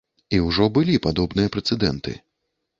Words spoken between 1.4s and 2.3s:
прэцэдэнты.